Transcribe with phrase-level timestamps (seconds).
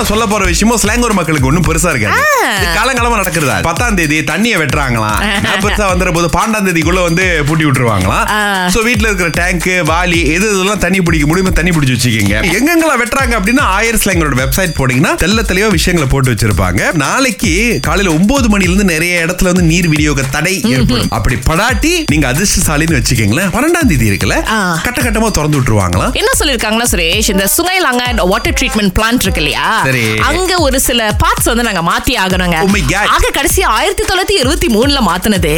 [0.00, 2.20] நான் சொல்ல போற விஷயமும் ஸ்லாங்கூர் மக்களுக்கு ஒண்ணும் பெருசா இருக்காது.
[2.76, 3.56] காலங்காலமா நடக்கிறதா?
[3.66, 5.18] பத்தாம் தேதி தண்ணியை வெட்டுறாங்களாம்.
[5.64, 8.24] பெருசா வந்துற போது பன்னெண்டாம் தேதிக்குள்ள வந்து பூட்டி விட்டுருவாங்களாம்.
[8.74, 12.38] சோ வீட்ல இருக்கிற டேங்க் வாலி எது இதெல்லாம் தண்ணி பிடிக்க முடியுமோ தண்ணி பிடிச்சு வச்சுக்கோங்க.
[12.58, 16.80] எங்கெங்கெல்லாம் வெட்டுறாங்க அப்படின்னா ஆயிரம் ஸ்லாங்கரோட வெப்சைட் போனீங்கன்னா தெல்ல தெளிவா விஷயங்களை போட்டு வச்சிருப்பாங்க.
[17.04, 17.52] நாளைக்கு
[17.88, 21.12] காலையில ஒன்பது மணில இருந்து நிறைய இடத்துல வந்து நீர் விநியோக தடை ஏற்படும்.
[21.18, 24.38] அப்படி படாட்டி நீங்க அதிர்ஷ்டசாலின்னு வச்சுக்கீங்களேன் பன்னெண்டாம் தேதி இருக்குல்ல.
[24.88, 26.16] கட்ட கட்டமா திறந்து விட்டுருவாங்களாம்.
[26.22, 29.68] என்ன சொல்லிருக்காங்கன்னா சுரேஷ் இந்த சுங்கைலாங்க வாட்டர் ட்ரீட்மெண்ட் பிளான்ட் இருக்கு இல்லையா?
[29.90, 30.02] சரி.
[30.28, 32.68] அங்க ஒரு சில பார்ட்ஸ் வந்து நாங்க மாத்தி ஆகணுங்க Oh.
[33.10, 35.52] ஆக கடைசி ஆயிரத்தி தொள்ளாயிரத்தி இருபத்தி மூணுல மாத்தினது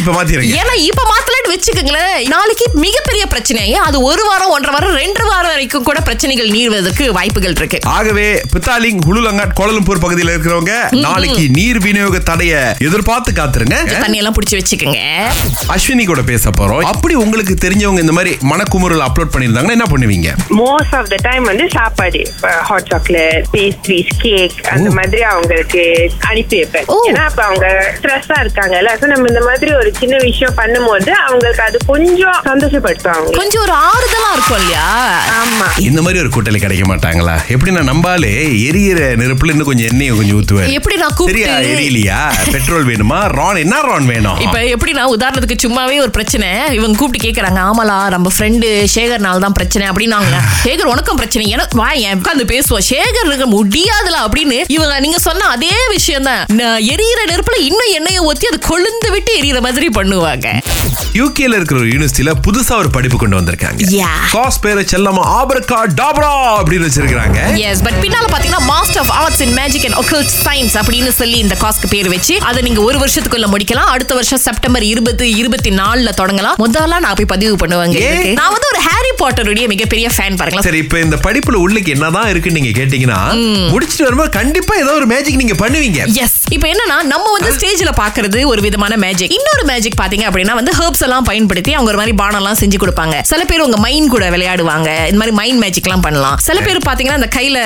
[0.00, 0.12] இப்ப
[0.56, 1.02] ஏன்னா இப்ப
[1.48, 2.28] மாத்தலன்னு வச்சுக்கோங்களேன்.
[2.34, 3.66] நாளைக்கு மிகப்பெரிய பிரச்சனை.
[3.86, 7.78] அது ஒரு வாரம் ஒன்றரை வாரம் ரெண்டு வாரம் வரைக்கும் கூட பிரச்சனைகள் நீர்வதற்கு வாய்ப்புகள் இருக்கு.
[7.96, 10.74] ஆகவே பித்தாலிங் ஹுலுலங்காட் கோலம்பூர் பகுதியில் இருக்கிறவங்க
[11.06, 12.52] நாளைக்கு நீர் விநியோக தடைய
[12.88, 13.78] எதிர்பார்த்து காத்துருங்க.
[14.04, 15.02] தண்ணி எல்லாம் புடிச்சு வச்சுக்கோங்க.
[15.74, 16.84] அஸ்வினி கூட பேச போறோம்.
[16.92, 20.28] அப்படி உங்களுக்கு தெரிஞ்சவங்க இந்த மாதிரி மனக்குமுறல் அப்லோட் பண்ணிருந்தாங்கன்னா என்ன பண்ணுவீங்க?
[20.62, 22.22] மோஸ்ட் ஆஃப் த டைம் வந்து சாப்பாடு
[22.70, 25.82] ஹாட் சாக்லேட் பேஸ்ட்ரீஸ் கேக் அந்த மாதிரி அவங்களுக்கு
[26.30, 26.86] அனுப்பி வைப்பேன்.
[27.08, 27.66] ஏன்னா அப்ப அவங்க
[27.98, 28.96] ஸ்ட்ரெஸ்ஸா இருக்காங்கல்ல.
[29.00, 34.30] So நம்ம இந்த மாதிரி ஒரு சின்ன விஷயம் பண்ணும்போது அவங்களுக்கு அது கொஞ்சம் சந்தோஷப்படுத்தும் கொஞ்சம் ஒரு ஆறுதலா
[34.36, 34.86] இருக்கும் இல்லையா?
[35.40, 35.66] ஆமா.
[35.88, 37.34] இந்த மாதிரி ஒரு கூட்டளி கிடைக்க மாட்டாங்களா?
[37.54, 38.30] எப்படி நான் நம்பாலே
[38.68, 40.72] எரியிற நெருப்புல இன்னும் கொஞ்சம் எண்ணெயை கொஞ்சம் ஊத்துவேன்.
[40.78, 42.18] எப்படி நான் சரியா கூப்பிட்டு எரியலையா?
[42.54, 43.18] பெட்ரோல் வேணுமா?
[43.38, 44.40] ரான் என்ன ரான் வேணும்?
[44.46, 46.48] இப்ப எப்படி நான் உதாரணத்துக்கு சும்மாவே ஒரு பிரச்சனை.
[46.78, 50.34] இவங்க கூப்பிட்டு கேக்குறாங்க ஆமாலா நம்ம ஃப்ரெண்டு சேகர்னால தான் பிரச்சனை அப்படின்னாங்க.
[50.64, 51.46] சேகர் உனக்கும் பிரச்சனை.
[51.58, 52.86] எனக்கு வா என் உட்காந்து பேசுவோம்.
[52.92, 56.42] சேகர் இருக்க முடியாதுல அப்படின்னு இவங்க நீங்க சொன்ன அதே விஷயம் தான்
[56.94, 60.46] எரியிற நெருப்புல இன்னும் எண்ணெயை ஊத்தி அது கொழுந்து விட்டு எரியிற மாதிரி பண்ணுவாங்க.
[61.16, 63.82] யூகேல இருக்கிற ஒரு யூனிவர்சிட்டியில புதுசா ஒரு படிப்பு கொண்டு வந்திருக்காங்க.
[64.32, 69.54] காஸ் பேரை செல்லமா ஆபரகா டாப்ரா அப்படின்னு வச்சிருக்காங்க எஸ் பட் பின்னால பாத்தீங்கன்னா master of arts in
[69.60, 73.90] magic and occult science அப்படின்னு சொல்லி இந்த காஸ்க்கு பேர் வச்சு அதை நீங்க ஒரு வருஷத்துக்குள்ள முடிக்கலாம்.
[73.94, 76.58] அடுத்த வருஷம் செப்டம்பர் இருபது இருபத்தி நாலுல தொடங்கலாம்.
[76.64, 77.98] முதல்ல நான் போய் பதிவு பண்ணுவாங்க.
[78.40, 82.60] நான் வந்து ஒரு ஹாரி பாட்டருடைய மிகப்பெரிய ஃபேன் பாருங்களா சரி இப்ப இந்த படிப்புல உள்ளுக்கு என்னதான் இருக்குன்னு
[82.60, 83.20] நீங்க கேட்டீங்கன்னா
[83.72, 86.00] முடிச்சிட்டு வரும்போது கண்டிப்பா ஏதோ ஒரு மேஜிக் நீங்க பண்ணுவீங்க.
[86.24, 90.72] எஸ் இப்போ என்னன்னா நம்ம வந்து ஸ்டேஜ்ல பாக்குறது ஒரு விதமான மேஜிக் இன்னொரு மேஜிக் பாத்தீங்க அப்படின்னா வந்து
[90.78, 93.16] ஹெர்ப்ஸ் எல்லாம் பயன்படுத்தி அவங்க ஒரு மாதிரி பானம் எல்லாம் செஞ்சு கொடுப்பாங்க.
[93.30, 94.88] சில பேர் உங்க மைண்ட் கூட விளையாடுவாங்க.
[95.10, 96.36] இந்த மாதிரி மைண்ட் மேஜிக் எல்லாம் பண்ணலாம்.
[96.46, 97.58] சில பேர் பாத்தீங்கன்னா அந்த கையில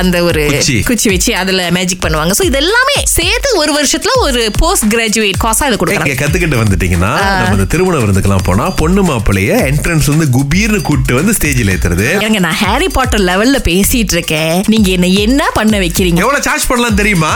[0.00, 0.42] அந்த ஒரு
[0.90, 1.08] குச்சி.
[1.12, 2.34] வச்சு அதுல மேஜிக் பண்ணுவாங்க.
[2.40, 6.16] சோ இது எல்லாமே சேர்த்து ஒரு வருஷத்துல ஒரு போஸ்ட் கிராஜுவேட் காசா இது கொடுக்குறாங்க.
[6.22, 7.12] கத்துக்கிட்டு வந்துட்டீங்கன்னா
[7.46, 12.08] நம்ம திருமண விருந்துக்கெல்லாம் போனா பொண்ணு மாப்பிள்ளைய என்ட்ரன்ஸ் வந்து குபீர்னு கூட்டு வந்து ஸ்டேஜ்ல ஏத்துறது.
[12.28, 14.54] ஏங்க நான் ஹாரி பாட்டர் லெவல்ல பேசிட்டு இருக்கேன்.
[14.74, 16.22] நீங்க என்ன என்ன பண்ண வைக்கிறீங்க?
[16.26, 17.34] எவ்வளவு சார்ஜ் பண்ணலாம் தெரியுமா?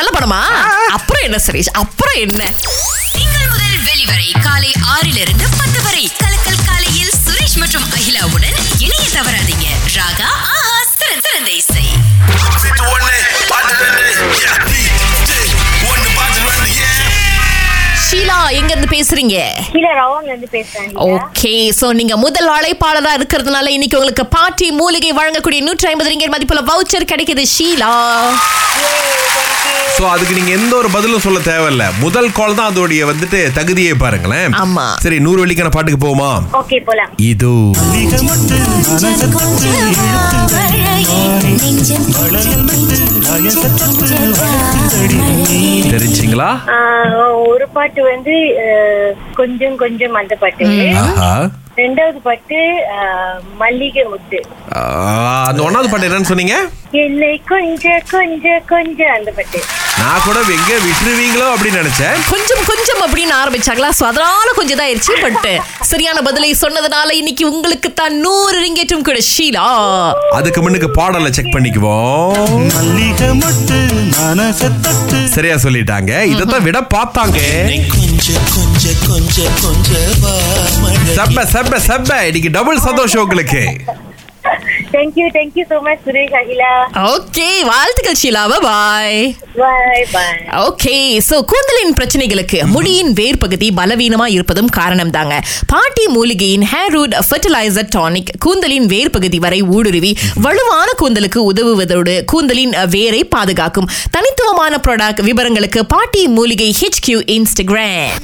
[0.00, 0.35] நல்ல படமா?
[0.88, 1.70] அப்புறம் என்ன சுரேஷ்?
[1.72, 2.50] அப்புறம் என்ன?
[3.12, 6.12] திங்கள் முதல் வெளிவரை காலை ஆறிலிருந்து பத்து வரை.
[6.24, 8.35] கலக்கல் காலையில் சுரேஷ் மற்றும் அகிலாவுடன்
[18.96, 19.36] பேசுறீங்க?
[21.14, 26.62] ஓகே சோ நீங்க முதல் அழைப்பாளரா இருக்கிறதுனால இன்னைக்கு உங்களுக்கு பாட்டி மூலிகை வழங்கக்கூடிய நூற்றி ஐம்பது ரிங்கர் மதிப்புல
[26.70, 27.92] வவுச்சர் கிடைக்குது ஷீலா.
[29.96, 31.84] சோ அதுக்கு நீங்க எந்த ஒரு பதிலும் சொல்ல தேவையில்ல.
[32.04, 34.52] முதல் கால் தான் அதோடைய வந்துட்டு தகுதியை பாருங்களேன்.
[34.64, 34.86] ஆமா.
[35.04, 36.30] சரி நூறு வெள்ளிக்கான பாட்டுக்கு போவோமா?
[36.62, 37.12] ஓகே போலாம்.
[37.32, 37.54] இதோ.
[45.96, 46.48] தெரிஞ்சிங்களா?
[46.68, 47.14] ஆஹ்
[47.48, 48.34] ஒரு பாட்டு வந்து
[48.64, 50.64] ஆஹ் கொஞ்சம் கொஞ்சம் அந்த பாட்டு.
[51.76, 52.58] ரெண்டாவது பாட்டு
[52.96, 54.38] ஆஹ் மல்லிகை முத்து
[54.76, 54.80] ஆ,
[55.48, 56.56] அந்த ஒன்னாவது பாட்டு என்னன்னு சொன்னீங்க?
[56.90, 59.60] என்னை கொஞ்ச கொஞ்ச கொஞ்ச அந்த பாட்டு.
[60.06, 62.18] நான் கூட எங்க விட்டுருவீங்களோ அப்படின்னு நினைச்சேன்.
[62.32, 63.88] கொஞ்சம் கொஞ்சம் அப்படின்னு ஆரம்பிச்சாங்களா?
[63.98, 65.46] சோ அதனால கொஞ்சம் தான் ஆயிடுச்சு பட்
[65.90, 69.66] சரியான பதிலை சொன்னதுனால இன்னைக்கு உங்களுக்கு தான் நூறு ரிங்கேட்டும் கூட ஷீலா.
[70.38, 72.62] அதுக்கு முன்னுக்கு பாடலை செக் பண்ணிக்குவோம்.
[72.76, 73.80] மல்லிகை மொட்டு
[75.36, 76.12] சரியா சொல்லிட்டாங்க.
[76.34, 77.38] இதத்தான் விட பார்த்தாங்க.
[77.96, 79.92] கொஞ்ச கொஞ்ச கொஞ்ச கொஞ்ச
[80.82, 83.64] மழை செப்ப செப்ப செப்ப இன்னைக்கு டபுள் சந்தோஷம் உங்களுக்கு.
[84.96, 86.70] Thank you thank you so much Suresh Akila
[87.08, 88.42] okay வாழ்த்துக்கள் Sheela.
[88.64, 89.20] Bye
[89.56, 90.94] bye bye okay
[91.28, 95.34] so கூந்தலின் பிரச்சனைகளுக்கு முடியின் வேர் பகுதி பலவீனமா இருப்பதும் காரணம் தாங்க
[95.66, 102.74] பாட்டி மூலிகையின் ஹேர் ரூட் ஃபெர்டிலைசர் டானிக் கூந்தலின் வேர் பகுதி வரை ஊடுருவி வலுவான கூந்தலுக்கு உதவுவதோடு கூந்தலின்
[102.90, 108.14] வேரை பாதுகாக்கும் தனித்துவமான ப்ராடக்ட் விவரங்களுக்கு பாட்டி மூலிகை ஹெச்கியூ இன்ஸ்டாகிராம்